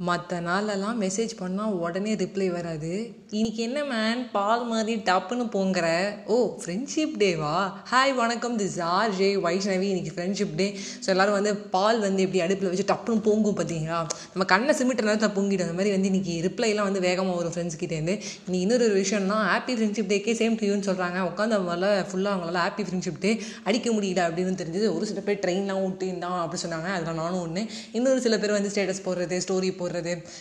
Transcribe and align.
மற்ற 0.00 0.38
நாளெல்லாம் 0.46 0.98
மெசேஜ் 1.02 1.30
பண்ணால் 1.38 1.76
உடனே 1.82 2.14
ரிப்ளை 2.22 2.46
வராது. 2.56 2.90
இன்னைக்கு 3.36 3.60
என்ன 3.66 3.78
மேன் 3.90 4.20
பால் 4.34 4.64
மாதிரி 4.72 4.94
டப்புன்னு 5.06 5.44
போங்கிற. 5.54 5.86
ஓ 6.34 6.36
ஃப்ரெண்ட்ஷிப் 6.62 7.14
டேவா 7.22 7.52
ஹாய் 7.90 8.12
வணக்கம். 8.18 8.56
திஸ் 8.62 8.76
ஆர் 8.88 9.14
ஜே 9.18 9.28
வைஷ்ணவி 9.44 9.86
இன்னைக்கு 9.92 10.12
ஃப்ரெண்ட்ஷிப் 10.16 10.52
டே 10.58 10.66
ஸோ 11.04 11.08
எல்லோரும் 11.14 11.36
வந்து 11.38 11.52
பால் 11.76 12.00
வந்து 12.06 12.20
எப்படி 12.26 12.42
அடுப்பில் 12.46 12.70
வச்சு 12.72 12.86
டப்புன்னு 12.92 13.24
பொங்கும் 13.28 13.56
பார்த்தீங்களா 13.60 14.00
நம்ம 14.34 14.46
கண்ணை 14.52 14.74
சிமிட்ட 14.80 15.06
நேரத்தில் 15.08 15.34
பொங்கிடும். 15.38 15.66
அந்த 15.68 15.78
மாதிரி 15.78 15.94
வந்து 15.96 16.10
இன்னைக்கு 16.12 16.34
ரிப்ளைலாம் 16.48 16.88
வந்து 16.90 17.02
வேகமாக 17.08 17.38
வரும் 17.40 17.54
ஃப்ரெண்ட்ஸ் 17.56 17.80
கிட்டேருந்து 17.84 18.16
இன்னைக்கு 18.44 18.62
இன்னொரு 18.66 18.86
ஒரு 18.90 18.98
விஷயம்னா 19.02 19.38
ஹாப்பி 19.52 19.76
ஃப்ரெண்ட்ஷிப் 19.78 20.12
டேக்கே 20.12 20.36
சேம் 20.42 20.58
டூன்னு 20.64 20.88
சொல்கிறாங்க 20.90 21.24
உட்காந்து 21.30 21.58
அவங்களால 21.58 21.90
ஃபுல்லாக 22.10 22.34
அவங்களால 22.34 22.66
ஹாப்பி 22.66 22.86
ஃப்ரெண்ட்ஷிப் 22.90 23.20
டே 23.24 23.32
அடிக்க 23.70 23.88
முடியல 23.96 24.28
அப்படின்னு 24.28 24.60
தெரிஞ்சது. 24.62 24.86
ஒரு 24.98 25.06
சில 25.12 25.22
பேர் 25.30 25.42
ட்ரெயின்லாம் 25.46 25.82
விட்டு 25.86 26.06
இருந்தான் 26.12 26.38
அப்படி 26.44 26.62
சொன்னாங்க. 26.66 26.90
அதில் 26.98 27.20
நானும் 27.22 27.42
ஒன்று 27.46 27.64
இன்னொரு 27.98 28.22
சில 28.28 28.36
பேர் 28.44 28.56
வந்து 28.58 28.74
ஸ்டேட்டஸ் 28.76 29.04
போடுறது 29.08 29.42
ஸ்டோரி 29.46 29.72
போடுறது 29.72 29.84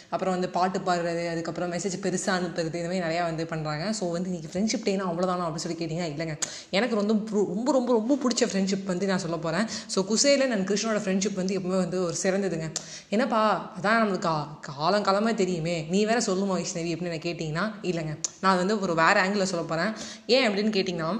அப்புறம் 0.09 0.33
வந்து 0.35 0.49
பாட்டு 0.49 0.79
பாடுறது 0.79 1.23
அதுக்கப்புறம் 1.31 1.71
மெசேஜ் 1.73 1.95
பெருசாக 2.05 2.33
அனுப்புறது 2.39 2.79
இந்த 2.81 2.89
மாதிரி 2.91 3.03
நிறையா 3.05 3.23
வந்து 3.23 3.43
பண்ணுறாங்க 3.43 3.85
ஸோ 3.99 4.11
வந்து 4.11 4.29
இன்றைக்கி 4.31 4.49
ஃப்ரெண்ட்ஷிப் 4.53 4.85
டேனா 4.87 5.05
அவ்வளோதானா 5.11 5.45
அப்படின்னு 5.47 5.65
சொல்லி 5.65 5.79
கேட்டிங்கன்னா 5.81 6.09
இல்லைங்க. 6.13 6.35
எனக்கு 6.71 6.95
ரொம்ப 6.95 7.13
ரொம்ப 7.53 7.71
ரொம்ப 7.71 7.91
ரொம்ப 7.93 8.17
பிடிச்ச 8.23 8.43
ஃப்ரெண்ட்ஷிப் 8.51 8.85
வந்து 8.85 9.05
நான் 9.11 9.23
சொல்ல 9.25 9.37
போகிறேன் 9.37 9.67
ஸோ 9.95 10.01
குசேல 10.11 10.47
நான் 10.47 10.65
கிருஷ்ணனோட 10.71 11.01
ஃப்ரெண்ட்ஷிப் 11.05 11.39
வந்து 11.41 11.57
எப்பவுமே 11.59 11.79
வந்து 11.85 12.03
ஒரு 12.03 12.15
சிறந்ததுங்க. 12.23 12.69
என்னப்பா 13.09 13.41
அதான் 13.77 13.99
நம்மளுக்கு 14.01 14.23
காலம் 14.27 14.55
காலங்காலமாக 14.69 15.35
தெரியுமே. 15.35 15.75
நீ 15.89 16.05
வேற 16.05 16.21
சொல்லுமா 16.29 16.55
வைஷ்ணவி 16.59 16.93
அப்படின்னு 16.93 17.13
நான் 17.15 17.27
கேட்டிங்கன்னா 17.27 17.65
இல்லைங்க. 17.91 18.15
நான் 18.41 18.57
வந்து 18.57 18.81
ஒரு 18.81 18.95
வேறு 19.01 19.19
ஆங்கிளில் 19.23 19.51
சொல்ல 19.53 19.65
போகிறேன் 19.65 19.93
ஏன் 20.35 20.47
அப்படின்னு 20.47 20.73
கேட்டிங்கன்னா 20.77 21.11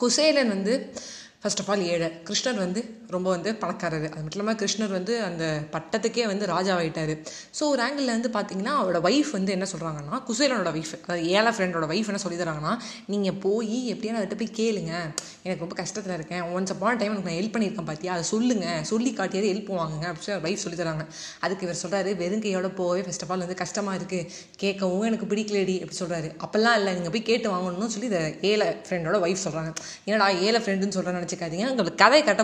குசேலன் 0.00 0.52
வந்து 0.54 0.72
ஃபர்ஸ்ட் 1.42 1.60
ஆஃப் 1.62 1.70
ஆல் 1.72 1.82
ஏழை. 1.92 2.08
கிருஷ்ணர் 2.28 2.58
வந்து 2.62 2.80
ரொம்ப 3.14 3.28
வந்து 3.34 3.50
பணக்காரர். 3.62 4.06
அது 4.08 4.22
மட்டும் 4.22 4.38
இல்லாமல் 4.38 4.58
கிருஷ்ணர் 4.60 4.92
வந்து 4.96 5.14
அந்த 5.28 5.44
பட்டத்துக்கே 5.74 6.24
வந்து 6.32 6.44
ராஜாவாயிட்டார். 6.52 7.12
ஸோ 7.58 7.62
ஒரு 7.72 7.80
ஆங்கிளில் 7.86 8.12
வந்து 8.14 8.30
பார்த்தீங்கன்னா 8.36 8.74
அவரோட 8.80 9.00
ஒய்ஃப் 9.08 9.30
வந்து 9.36 9.52
என்ன 9.56 9.68
சொல்கிறாங்கன்னா 9.72 10.18
குசேலனோட 10.28 10.70
ஒய்ஃப் 10.78 10.92
அதாவது 10.98 11.24
ஏழை 11.36 11.52
ஃப்ரெண்டோட 11.56 11.86
ஒய்ஃப் 11.94 12.10
என்ன 12.12 12.20
சொல்லி 12.24 12.38
தராங்கன்னா 12.42 12.72
நீங்கள் 13.14 13.36
போய் 13.46 13.78
எப்படியான 13.94 14.18
அவர்கிட்ட 14.20 14.38
போய் 14.42 14.52
கேளுங்க. 14.60 14.92
எனக்கு 15.46 15.62
ரொம்ப 15.64 15.76
கஷ்டத்தில் 15.82 16.16
இருக்கேன். 16.18 16.42
ஒன்ஸ் 16.56 16.74
அப்பான 16.76 16.94
டைம் 17.02 17.12
எனக்கு 17.14 17.30
நான் 17.30 17.38
ஹெல்ப் 17.40 17.54
பண்ணியிருக்கேன் 17.56 17.88
பார்த்தியா 17.90 18.14
அதை 18.16 18.26
சொல்லுங்கள் 18.32 18.82
சொல்லி 18.92 19.12
காட்டியாவது 19.20 19.50
ஹெல்ப் 19.52 19.70
வாங்குங்க. 19.80 20.06
அப்படின்னு 20.10 20.28
சொல்லி 20.28 20.48
ஒய்ஃப் 20.50 20.64
சொல்லி 20.64 20.80
தராங்க 20.82 21.06
அதுக்கு 21.46 21.66
இவர் 21.68 21.80
சொல்கிறாரு 21.84 22.10
வெறுங்கையோட 22.22 22.70
போகவே 22.80 23.04
ஃபர்ஸ்ட் 23.06 23.24
ஆஃப் 23.26 23.32
ஆல் 23.34 23.44
வந்து 23.46 23.58
கஷ்டமாக 23.64 23.98
இருக்குது 24.00 24.26
கேட்கவும் 24.64 25.06
எனக்கு 25.10 25.28
பிடிக்கலடி. 25.32 25.76
அப்படி 25.84 25.98
சொல்கிறாரு 26.02 26.30
அப்போல்லாம் 26.44 26.76
இல்லை 26.80 26.94
நீங்கள் 26.98 27.14
போய் 27.16 27.26
கேட்டு 27.30 27.48
வாங்கணும்னு 27.54 27.92
சொல்லி 27.96 28.10
இதை 28.12 28.22
ஏழை 28.50 28.68
ஃப்ரெண்டோட 28.86 29.16
ஒய்ஃப் 29.26 29.44
சொல்கிறாங்க 29.46 29.70
என்னடா 30.08 30.28
ஏழை 30.46 30.60
ஃப்ரெண்டுன்னு 30.64 30.96
சொல்கிறேன்னு 30.98 31.20
நினச்சிக்காதீங்க. 31.20 31.66
உங்களுக்கு 31.72 32.00
கதை 32.04 32.20
கட்ட 32.28 32.42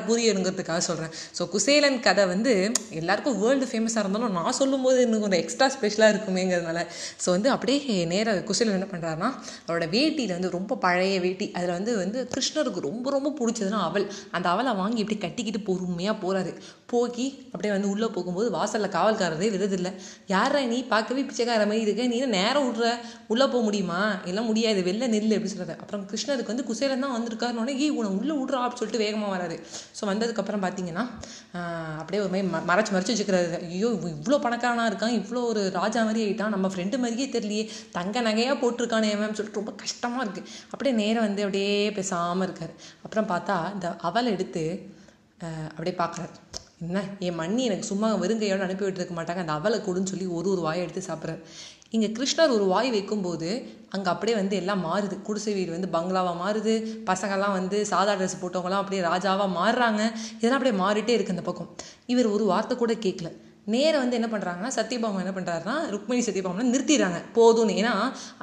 புரியணுங்கிறதுக்காக 0.53 0.83
சொல்கிறேன் 0.89 1.13
ஸோ 1.39 1.43
குசேலன் 1.53 1.99
கதை 2.07 2.25
வந்து 2.27 2.53
எல்லாருக்கும் 3.01 3.37
வேர்ல்டு 3.43 3.67
ஃபேமஸாக 3.71 4.03
இருந்தாலும் 4.05 4.37
நான் 4.39 4.57
சொல்லும்போது 4.61 4.99
இன்னும் 5.07 5.23
கொஞ்சம் 5.25 5.43
எக்ஸ்ட்ரா 5.43 5.67
ஸ்பெஷலாக 5.77 6.13
இருக்குமேங்கிறதுனால. 6.15 6.81
ஸோ 7.25 7.29
வந்து 7.37 7.49
அப்படியே 7.55 7.97
நேராக 8.13 8.45
குசேலன் 8.51 8.79
என்ன 8.79 8.89
பண்ணுறாருன்னா 8.93 9.31
அவரோட 9.67 9.87
வேட்டியில் 9.97 10.35
வந்து 10.39 10.51
ரொம்ப 10.51 10.79
பழைய 10.85 11.17
வேட்டி 11.27 11.49
அதில் 11.57 11.75
வந்து 11.79 11.95
வந்து 12.03 12.21
கிருஷ்ணருக்கு 12.35 12.87
ரொம்ப 12.89 13.07
ரொம்ப 13.11 13.33
பிடிச்சதுன்னா 13.41 13.81
அவள் 13.89 14.07
அந்த 14.33 14.47
அவளை 14.49 14.75
வாங்கி 14.75 15.03
இப்படி 15.05 15.19
கட்டிக்கிட்டு 15.19 15.63
பொறுமையாக 15.69 16.17
போகிறாரு 16.25 16.53
போக்கி 16.93 17.27
அப்படியே 17.53 17.73
வந்து 17.75 17.91
உள்ளே 17.93 18.09
போகும்போது 18.15 18.49
வாசலில் 18.51 18.95
காவல்காரரே 18.97 19.49
விருதில்லை 19.55 19.93
யாரா 20.33 20.61
நீ? 20.73 20.79
பார்க்கவே 20.93 21.23
பிச்சைக்கார 21.29 21.63
மாதிரி 21.67 21.85
இருக்க. 21.87 22.03
நீ 22.13 22.19
நேரம் 22.35 22.67
விட்ற 22.67 22.89
உள்ளே 23.33 23.47
போக 23.47 23.63
முடியுமா? 23.63 24.01
எல்லாம் 24.31 24.49
முடியாது. 24.51 24.81
வெளில 24.89 25.09
நெல் 25.15 25.33
அப்படின்னு 25.33 25.55
சொல்கிறது 25.55 25.77
அப்புறம் 25.83 26.05
கிருஷ்ணருக்கு 26.11 26.53
வந்து 26.55 26.67
குசேலன் 26.71 27.05
தான் 27.05 27.15
வந்திருக்காருனோடனே 27.17 27.75
ஏய் 27.85 27.95
உன 27.99 28.11
உள்ளே 28.19 28.35
விட்றா 28.41 28.61
அப்படின்னு 28.63 28.83
சொல்லிட்டு 28.83 29.05
வேகமாக 29.05 29.31
வராது 29.35 29.57
ஸோ 29.99 30.03
வந்ததுக்கு 30.05 30.42
அதுக்கப்புறம் 30.43 30.65
பார்த்தீங்கன்னா 30.67 31.05
அப்படியே 32.01 32.21
ஒரு 32.25 32.31
மாதிரி 32.33 32.47
ம 32.53 32.61
மறைச்சு 32.71 32.93
மறைச்சு 32.95 33.13
வச்சுக்கிறாரு. 33.13 33.49
ஐயோ 33.75 33.89
இவ்வளோ 34.15 34.39
பணக்காரனாக 34.47 34.91
இருக்கான் 34.91 35.17
இவ்வளோ 35.19 35.41
ஒரு 35.53 35.63
ராஜா 35.79 36.01
மாதிரி 36.09 36.23
ஆகிட்டான் 36.27 36.55
நம்ம 36.55 36.69
ஃப்ரெண்டு 36.75 37.01
மாதிரியே 37.03 37.29
தெரியலையே 37.37 37.65
தங்க 37.97 38.23
நகையாக 38.29 38.57
போட்டிருக்கானே 38.63 39.11
மேம் 39.21 39.37
சொல்லிட்டு 39.39 39.61
ரொம்ப 39.63 39.75
கஷ்டமாக 39.83 40.25
இருக்குது 40.25 40.49
அப்படியே 40.73 40.95
நேரம் 41.03 41.27
வந்து 41.29 41.45
அப்படியே 41.47 41.75
பேசாமல் 41.99 42.47
இருக்கார். 42.49 42.75
அப்புறம் 43.05 43.31
பார்த்தா 43.33 43.57
இந்த 43.77 43.89
அவலை 44.11 44.33
எடுத்து 44.37 44.65
அப்படியே 45.77 45.97
பார்க்குறாரு 46.03 46.35
என்ன? 46.87 47.01
என் 47.27 47.39
மண்ணி 47.41 47.63
எனக்கு 47.69 47.87
சும்மா 47.91 48.09
வெறுங்கையோடு 48.23 48.67
அனுப்பி 48.67 48.85
விட்டுருக்க 48.87 49.15
மாட்டாங்க. 49.19 49.43
அந்த 49.45 49.55
அவலை 49.59 49.79
கொடுன்னு 49.87 50.11
சொல்லி 50.13 50.27
ஒரு 50.39 50.49
ஒரு 50.55 50.63
வாயை 50.67 50.81
எடுத்து 50.85 51.03
சாப்பிட்றாரு 51.09 51.43
இங்கே 51.95 52.09
கிருஷ்ணர் 52.17 52.55
ஒரு 52.57 52.67
வாய் 52.73 52.91
வைக்கும்போது 52.95 53.49
அங்கே 53.95 54.09
அப்படியே 54.13 54.35
வந்து 54.39 54.55
எல்லாம் 54.61 54.83
மாறுது. 54.89 55.17
குடிசை 55.27 55.53
வீடு 55.57 55.71
வந்து 55.77 55.89
பங்களாவாக 55.97 56.37
மாறுது. 56.43 56.75
பசங்கள்லாம் 57.11 57.57
வந்து 57.59 57.79
சாதா 57.93 58.13
ட்ரெஸ் 58.21 58.41
போட்டவங்களாம் 58.43 58.83
அப்படியே 58.83 59.03
ராஜாவாக 59.11 59.49
மாறுறாங்க. 59.59 60.03
இதெல்லாம் 60.39 60.59
அப்படியே 60.59 60.77
மாறிட்டே 60.83 61.15
இருக்குது 61.17 61.37
அந்த 61.37 61.47
பக்கம். 61.49 61.71
இவர் 62.13 62.29
ஒரு 62.37 62.47
வார்த்தை 62.53 62.77
கூட 62.83 62.95
கேட்கல. 63.07 63.31
நேரம் 63.75 64.03
வந்து 64.03 64.17
என்ன 64.19 64.29
பண்ணுறாங்கன்னா 64.31 64.71
சத்யபாமா 64.77 65.19
என்ன 65.25 65.33
பண்ணுறாருன்னா 65.35 65.75
ருக்மிணி 65.93 66.23
சத்யபாமனை 66.29 66.65
நிறுத்திடுறாங்க. 66.71 67.19
போதும்னு. 67.37 67.75
ஏன்னா 67.81 67.93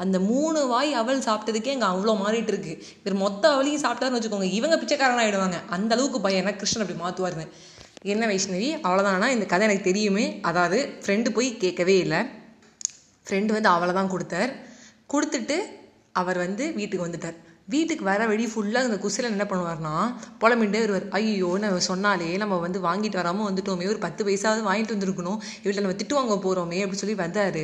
அந்த 0.04 0.18
மூணு 0.30 0.60
வாய் 0.74 0.92
அவள் 1.02 1.26
சாப்பிட்டதுக்கே 1.28 1.74
இங்கே 1.78 1.90
அவ்வளோ 1.94 2.14
மாறிட்டு 2.22 2.54
இருக்கு. 2.54 2.76
இவர் 3.02 3.18
மொத்த 3.24 3.44
அவளையும் 3.56 3.84
சாப்பிட்டாருன்னு 3.86 4.20
வச்சுக்கோங்க. 4.20 4.50
இவங்க 4.60 4.78
பிச்சைக்காரன் 4.84 5.22
ஆகிடுவாங்க 5.24 5.60
அந்த 5.78 5.92
அளவுக்கு 5.98 6.22
பையன் 6.28 6.58
கிருஷ்ணன் 6.62 6.86
அப்படி 6.86 7.00
மாற்றுவாருன்னு 7.04 7.48
என்ன 8.14 8.26
வைஷ்ணவி? 8.32 8.68
அவ்வளோதானா 8.86 9.28
இந்த 9.36 9.46
கதை 9.52 9.64
எனக்கு 9.68 9.88
தெரியுமே. 9.88 10.26
அதாவது 10.50 10.78
ஃப்ரெண்டு 11.04 11.30
போய் 11.38 11.50
கேட்கவே 11.64 11.96
இல்லை. 12.06 12.20
ஃப்ரெண்டு 13.26 13.52
வந்து 13.56 13.70
அவளை 13.76 13.94
தான் 13.98 14.12
கொடுத்தார். 14.14 14.52
கொடுத்துட்டு 15.14 15.58
அவர் 16.20 16.38
வந்து 16.46 16.64
வீட்டுக்கு 16.80 17.08
வந்துட்டார். 17.08 17.38
வீட்டுக்கு 17.74 18.04
வர 18.10 18.22
வழி 18.30 18.46
ஃபுல்லாக 18.52 18.88
இந்த 18.90 18.98
குசிலன் 19.04 19.36
என்ன 19.36 19.46
பண்ணுவார்னா 19.50 19.92
புலம்பின்ண்டே 20.42 20.80
வருவார். 20.84 21.06
ஐயோ 21.18 21.50
நம்ம 21.64 21.82
சொன்னாலே 21.90 22.30
நம்ம 22.44 22.56
வந்து 22.66 22.80
வாங்கிட்டு 22.88 23.20
வராமல் 23.22 23.48
வந்துட்டோமே. 23.50 23.86
ஒரு 23.94 24.00
பத்து 24.06 24.22
பைசாவது 24.30 24.64
வாங்கிட்டு 24.70 24.96
வந்திருக்கணும். 24.96 25.40
இவள்கிட்ட 25.62 25.86
நம்ம 25.86 25.98
திட்டு 26.02 26.18
வாங்க 26.20 26.38
போகிறோமே 26.46 26.80
அப்படின்னு 26.84 27.04
சொல்லி 27.04 27.18
வந்தார். 27.26 27.62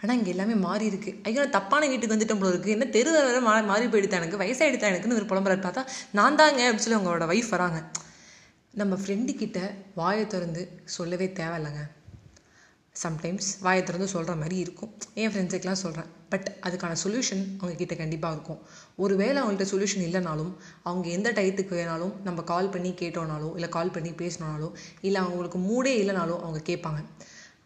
ஆனால் 0.00 0.16
இங்கே 0.18 0.32
எல்லாமே 0.34 0.56
மாறி 0.66 0.84
இருக்கு. 0.90 1.12
ஐயோ 1.28 1.44
தப்பான 1.54 1.86
வீட்டுக்கு 1.92 2.14
வந்துட்டோம் 2.16 2.42
போல 2.42 2.52
இருக்குது 2.54 2.74
என்ன 2.76 2.90
தெரு 2.96 3.12
வர 3.14 3.38
மா 3.46 3.54
மாறி 3.70 3.86
போயிடுத்தா 3.94 4.20
எனக்கு. 4.22 4.42
வயசாகிடுத்தா 4.42 4.90
எனக்குன்னு 4.92 5.20
ஒரு 5.20 5.30
புலம்புறாரு. 5.32 5.62
பார்த்தா 5.68 5.84
நான் 6.18 6.38
தாங்க 6.42 6.60
அப்படின்னு 6.66 6.86
சொல்லி 6.86 6.98
அவங்களோட 6.98 7.26
ஒய்ஃப் 7.34 7.54
வராங்க. 7.56 7.80
நம்ம 8.80 8.94
ஃப்ரெண்டுக்கிட்ட 9.02 9.58
வாயை 9.94 10.26
திறந்து 10.32 10.62
சொல்லவே 10.96 11.26
தேவையில்லைங்க. 11.38 11.82
சம்டைம்ஸ் 13.02 13.48
வாயை 13.60 13.82
திறந்து 13.82 14.08
சொல்கிற 14.12 14.34
மாதிரி 14.36 14.56
இருக்கும். 14.64 14.92
என் 15.14 15.30
ஃப்ரெண்ட்ஸுக்கெலாம் 15.32 15.80
சொல்கிறேன் 15.82 16.08
பட் 16.32 16.48
அதுக்கான 16.66 16.96
சொல்யூஷன் 17.04 17.42
அவங்கக்கிட்ட 17.60 17.96
கண்டிப்பாக 17.96 18.34
இருக்கும். 18.34 18.60
ஒரு 18.96 19.14
வேளை 19.16 19.38
அவங்கள்ட்ட 19.42 19.66
சொல்யூஷன் 19.72 20.04
இல்லைனாலும் 20.08 20.52
அவங்க 20.82 21.08
எந்த 21.08 21.32
டயத்துக்கு 21.32 21.74
வேணாலும் 21.80 22.12
நம்ம 22.24 22.42
கால் 22.42 22.72
பண்ணி 22.74 22.90
கேட்டோனாலோ 23.00 23.50
இல்லை 23.54 23.68
கால் 23.68 23.90
பண்ணி 23.90 24.10
பேசினாலோ 24.10 24.68
இல்லை 25.00 25.20
அவங்களுக்கு 25.20 25.60
மூடே 25.68 25.94
இல்லைனாலும் 26.02 26.42
அவங்க 26.46 26.62
கேட்பாங்க. 26.72 27.02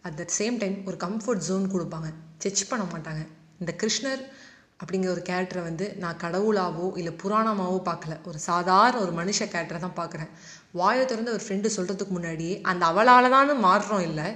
அட் 0.03 0.19
த 0.21 0.27
சேம் 0.39 0.59
டைம் 0.59 0.77
ஒரு 0.87 0.97
கம்ஃபர்ட் 0.97 1.45
ஜோன் 1.49 1.67
கொடுப்பாங்க. 1.75 2.11
செச் 2.39 2.69
பண்ண 2.69 2.85
மாட்டாங்க. 2.93 3.25
இந்த 3.61 3.75
கிருஷ்ணர் 3.83 4.23
அப்படிங்கிற 4.83 5.11
ஒரு 5.17 5.23
கேரக்டரை 5.29 5.63
வந்து 5.69 5.87
நான் 6.03 6.19
கடவுளாவோ 6.23 6.87
இல்லை 7.01 7.13
புராணமாவோ 7.23 7.79
பார்க்கல. 7.91 8.15
ஒரு 8.29 8.39
சாதாரண 8.49 9.01
ஒரு 9.07 9.13
மனுஷ 9.21 9.39
கேரக்டரை 9.53 9.81
தான் 9.85 9.99
பார்க்குறேன். 10.01 10.31
வாயை 10.81 11.05
திறந்து 11.05 11.35
ஒரு 11.37 11.43
ஃப்ரெண்டு 11.47 11.69
சொல்கிறதுக்கு 11.77 12.15
முன்னாடியே 12.19 12.55
அந்த 12.71 12.83
அவளால் 12.91 13.35
தான் 13.37 13.53
மாறுறோம் 13.69 14.05
இல்லை. 14.09 14.27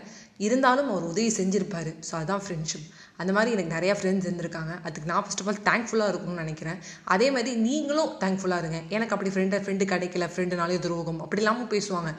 இருந்தாலும் 0.46 0.88
அவர் 0.92 1.08
உதவி 1.10 1.30
செஞ்சுருப்பார். 1.38 1.90
ஸோ 2.06 2.12
அதுதான் 2.18 2.42
ஃப்ரெண்ட்ஷிப் 2.46 2.86
அந்த 3.20 3.30
மாதிரி 3.36 3.54
எனக்கு 3.56 3.74
நிறையா 3.76 3.94
ஃப்ரெண்ட்ஸ் 3.98 4.26
இருந்திருக்காங்க. 4.28 4.72
அதுக்கு 4.86 5.10
நான் 5.10 5.24
ஃபஸ்ட் 5.26 5.42
ஆஃப் 5.42 5.48
ஆல் 5.52 5.60
தேங்க்ஃபுல்லாக 5.68 6.12
இருக்கும்னு 6.12 6.42
நினைக்கிறேன். 6.44 6.78
அதே 7.14 7.28
மாதிரி 7.36 7.52
நீங்களும் 7.68 8.10
தேங்க்ஃபுல்லாக 8.24 8.62
இருங்க. 8.64 8.80
எனக்கு 8.96 9.14
அப்படி 9.16 9.32
ஃப்ரெண்டு 9.34 9.62
ஃப்ரெண்டு 9.64 9.86
கிடைக்கல 9.92 10.28
ஃப்ரெண்டுனாலே 10.34 10.78
துரோகம். 10.86 11.20
அப்படி 11.26 11.42
இல்லாமல் 11.42 11.72
பேசுவாங்க. 11.74 12.12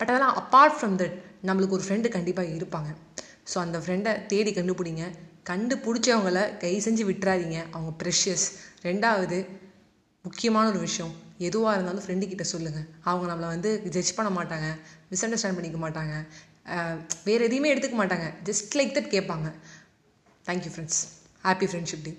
பட் 0.00 0.10
அதெல்லாம் 0.12 0.36
அப்பார்ட் 0.42 0.76
ஃப்ரம் 0.78 0.96
தட் 1.02 1.16
நம்மளுக்கு 1.48 1.76
ஒரு 1.78 1.86
ஃப்ரெண்டு 1.86 2.10
கண்டிப்பாக 2.16 2.56
இருப்பாங்க. 2.58 2.90
ஸோ 3.52 3.58
அந்த 3.66 3.78
ஃப்ரெண்டை 3.84 4.12
தேடி 4.32 4.50
கண்டுபிடிங்க. 4.58 5.04
கண்டுபிடிச்சவங்கள 5.50 6.40
கை 6.64 6.72
செஞ்சு 6.86 7.04
விட்டுறாதீங்க. 7.10 7.58
அவங்க 7.76 7.92
ப்ரெஷியஸ் 8.02 8.46
ரெண்டாவது 8.88 9.38
முக்கியமான 10.26 10.68
ஒரு 10.72 10.80
விஷயம். 10.86 11.14
எதுவாக 11.48 11.74
இருந்தாலும் 11.76 12.04
ஃப்ரெண்டு 12.04 12.28
கிட்டே 12.30 12.44
சொல்லுங்கள் 12.54 12.86
அவங்க 13.10 13.26
நம்மளை 13.32 13.50
வந்து 13.54 13.70
ஜட்ஜ் 13.94 14.16
பண்ண 14.18 14.30
மாட்டாங்க. 14.38 14.68
மிஸ் 15.10 15.24
அண்டர்ஸ்டாண்ட் 15.26 15.58
பண்ணிக்க 15.58 15.80
மாட்டாங்க. 15.86 16.14
வேறு 17.28 17.44
எதையுமே 17.48 17.72
எடுத்துக்க 17.74 17.98
மாட்டாங்க. 18.02 18.28
ஜஸ்ட் 18.48 18.76
லைக் 18.80 18.94
தட் 18.98 19.12
கேட்பாங்க. 19.16 19.48
Thank you 20.48 20.72
friends 20.76 21.02
happy 21.46 21.68
friendship 21.72 22.06
day 22.06 22.14